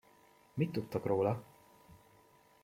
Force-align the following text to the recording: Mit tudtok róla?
Mit 0.55 0.71
tudtok 0.73 1.05
róla? 1.05 1.43